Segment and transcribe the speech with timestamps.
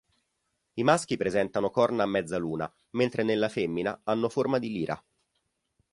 [0.73, 5.03] I maschi presentano corna a mezza luna, mentre nella femmina hanno forma di lira.